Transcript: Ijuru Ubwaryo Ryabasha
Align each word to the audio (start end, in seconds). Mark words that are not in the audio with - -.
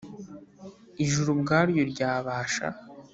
Ijuru 1.03 1.29
Ubwaryo 1.35 1.81
Ryabasha 1.91 2.67